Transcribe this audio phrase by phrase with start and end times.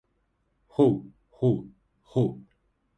[0.67, 1.67] ほうほう
[2.01, 2.37] ほう